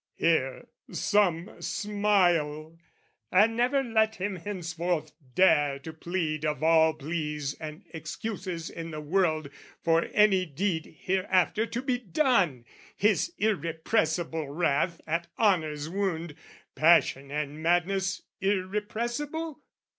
[0.15, 2.79] Here some smile
[3.31, 8.99] "And never let him henceforth dare to plead, "Of all pleas and excuses in the
[8.99, 9.51] world
[9.83, 12.65] "For any deed hereafter to be done,
[12.97, 16.33] "His irrepressible wrath at honour's wound!
[16.73, 19.61] "Passion and madness irrepressible?